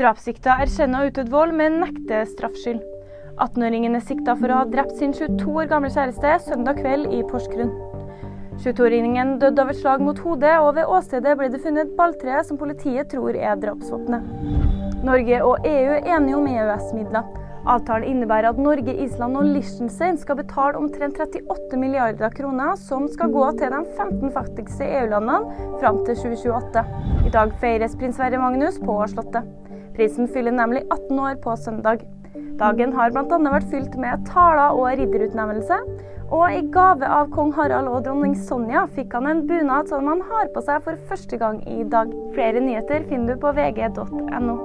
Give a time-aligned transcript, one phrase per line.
[0.00, 2.78] Drapssikta erkjenner utøvd vold, men nekter straffskyld.
[3.36, 7.20] 18-åringen er sikta for å ha drept sin 22 år gamle kjæreste søndag kveld i
[7.28, 7.74] Porsgrunn.
[8.64, 12.56] 22-åringen døde av et slag mot hodet, og ved åstedet ble det funnet balltre som
[12.60, 14.24] politiet tror er drapsvåpenet.
[15.04, 17.28] Norge og EU er enige om EØS-midler.
[17.68, 23.36] Avtalen innebærer at Norge, Island og Liechtenstein skal betale omtrent 38 milliarder kroner, som skal
[23.36, 26.86] gå til de 15 fattigste EU-landene fram til 2028.
[27.28, 29.69] I dag feires prins Sverre Magnus på Slottet.
[30.00, 32.00] Prisen fyller nemlig 18 år på søndag.
[32.56, 33.36] Dagen har bl.a.
[33.52, 35.76] vært fylt med taler og ridderutnevnelse.
[36.32, 40.24] Og i gave av kong Harald og dronning Sonja fikk han en bunad som han
[40.30, 42.16] har på seg for første gang i dag.
[42.32, 44.56] Flere nyheter finner du på vg.no.